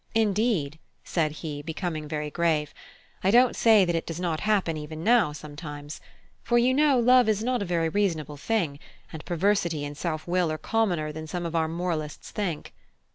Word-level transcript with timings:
Indeed," 0.15 0.79
said 1.03 1.31
he, 1.31 1.61
becoming 1.61 2.07
very 2.07 2.31
grave, 2.31 2.73
"I 3.23 3.29
don't 3.29 3.55
say 3.55 3.85
that 3.85 3.93
it 3.95 4.07
does 4.07 4.19
not 4.19 4.39
happen 4.39 4.75
even 4.75 5.03
now, 5.03 5.31
sometimes. 5.31 6.01
For 6.41 6.57
you 6.57 6.73
know 6.73 6.97
love 6.99 7.29
is 7.29 7.43
not 7.43 7.61
a 7.61 7.65
very 7.65 7.87
reasonable 7.87 8.37
thing, 8.37 8.79
and 9.13 9.23
perversity 9.25 9.85
and 9.85 9.95
self 9.95 10.27
will 10.27 10.51
are 10.51 10.57
commoner 10.57 11.11
than 11.11 11.27
some 11.27 11.45
of 11.45 11.55
our 11.55 11.67
moralists 11.67 12.31
think." 12.31 12.73